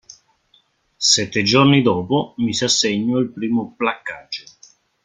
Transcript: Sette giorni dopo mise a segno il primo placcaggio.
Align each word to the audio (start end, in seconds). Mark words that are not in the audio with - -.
Sette 0.97 1.43
giorni 1.43 1.83
dopo 1.83 2.33
mise 2.37 2.65
a 2.65 2.67
segno 2.67 3.19
il 3.19 3.29
primo 3.31 3.75
placcaggio. 3.77 4.45